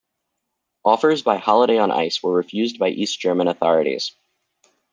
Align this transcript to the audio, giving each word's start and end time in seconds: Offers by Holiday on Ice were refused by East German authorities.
Offers 0.83 1.21
by 1.21 1.37
Holiday 1.37 1.77
on 1.77 1.91
Ice 1.91 2.23
were 2.23 2.33
refused 2.33 2.79
by 2.79 2.89
East 2.89 3.19
German 3.19 3.47
authorities. 3.47 4.15